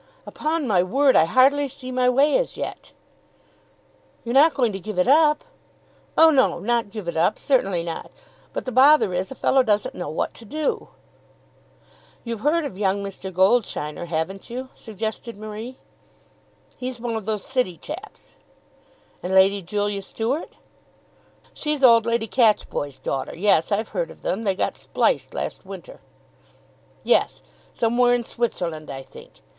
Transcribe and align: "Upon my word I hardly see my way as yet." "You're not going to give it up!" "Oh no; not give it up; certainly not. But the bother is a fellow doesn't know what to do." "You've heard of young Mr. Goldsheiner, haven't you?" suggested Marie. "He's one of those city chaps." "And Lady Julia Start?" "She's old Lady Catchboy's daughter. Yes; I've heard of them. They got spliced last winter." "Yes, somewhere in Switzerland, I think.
"Upon 0.25 0.65
my 0.65 0.81
word 0.81 1.15
I 1.15 1.25
hardly 1.25 1.67
see 1.67 1.91
my 1.91 2.09
way 2.09 2.35
as 2.39 2.57
yet." 2.57 2.91
"You're 4.23 4.33
not 4.33 4.55
going 4.55 4.71
to 4.73 4.79
give 4.79 4.97
it 4.97 5.07
up!" 5.07 5.43
"Oh 6.17 6.31
no; 6.31 6.57
not 6.57 6.89
give 6.89 7.07
it 7.07 7.15
up; 7.15 7.37
certainly 7.37 7.83
not. 7.83 8.09
But 8.51 8.65
the 8.65 8.71
bother 8.71 9.13
is 9.13 9.29
a 9.29 9.35
fellow 9.35 9.61
doesn't 9.61 9.93
know 9.93 10.09
what 10.09 10.33
to 10.33 10.43
do." 10.43 10.87
"You've 12.23 12.39
heard 12.39 12.65
of 12.65 12.79
young 12.79 13.03
Mr. 13.03 13.31
Goldsheiner, 13.31 14.07
haven't 14.07 14.49
you?" 14.49 14.69
suggested 14.73 15.37
Marie. 15.37 15.77
"He's 16.77 16.99
one 16.99 17.15
of 17.15 17.27
those 17.27 17.43
city 17.45 17.77
chaps." 17.77 18.33
"And 19.21 19.35
Lady 19.35 19.61
Julia 19.61 20.01
Start?" 20.01 20.53
"She's 21.53 21.83
old 21.83 22.07
Lady 22.07 22.25
Catchboy's 22.27 22.97
daughter. 22.97 23.37
Yes; 23.37 23.71
I've 23.71 23.89
heard 23.89 24.09
of 24.09 24.23
them. 24.23 24.45
They 24.45 24.55
got 24.55 24.77
spliced 24.77 25.35
last 25.35 25.63
winter." 25.63 25.99
"Yes, 27.03 27.43
somewhere 27.71 28.15
in 28.15 28.23
Switzerland, 28.23 28.89
I 28.89 29.03
think. 29.03 29.41